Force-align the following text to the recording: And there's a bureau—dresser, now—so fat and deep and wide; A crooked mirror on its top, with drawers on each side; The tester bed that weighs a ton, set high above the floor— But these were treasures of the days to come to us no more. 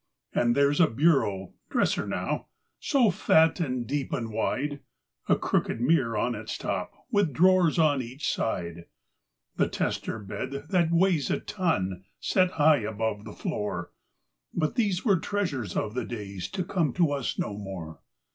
And 0.33 0.55
there's 0.55 0.81
a 0.81 0.89
bureau—dresser, 0.89 2.07
now—so 2.07 3.11
fat 3.11 3.59
and 3.59 3.85
deep 3.85 4.11
and 4.11 4.31
wide; 4.31 4.79
A 5.29 5.35
crooked 5.37 5.79
mirror 5.79 6.17
on 6.17 6.33
its 6.33 6.57
top, 6.57 7.05
with 7.11 7.33
drawers 7.33 7.77
on 7.77 8.01
each 8.01 8.27
side; 8.27 8.85
The 9.57 9.67
tester 9.69 10.17
bed 10.17 10.65
that 10.69 10.89
weighs 10.91 11.29
a 11.29 11.39
ton, 11.39 12.03
set 12.19 12.53
high 12.53 12.79
above 12.79 13.25
the 13.25 13.33
floor— 13.33 13.91
But 14.55 14.73
these 14.73 15.05
were 15.05 15.19
treasures 15.19 15.77
of 15.77 15.93
the 15.93 16.05
days 16.05 16.49
to 16.49 16.63
come 16.63 16.93
to 16.93 17.11
us 17.11 17.37
no 17.37 17.55
more. 17.55 17.99